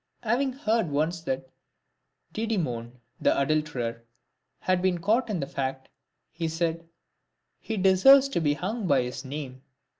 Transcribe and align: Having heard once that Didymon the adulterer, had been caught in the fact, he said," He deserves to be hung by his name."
Having 0.23 0.53
heard 0.53 0.89
once 0.89 1.21
that 1.21 1.47
Didymon 2.33 2.99
the 3.21 3.39
adulterer, 3.39 4.03
had 4.57 4.81
been 4.81 4.97
caught 4.97 5.29
in 5.29 5.39
the 5.39 5.45
fact, 5.45 5.89
he 6.31 6.47
said," 6.47 6.89
He 7.59 7.77
deserves 7.77 8.27
to 8.29 8.41
be 8.41 8.55
hung 8.55 8.87
by 8.87 9.03
his 9.03 9.23
name." 9.23 9.61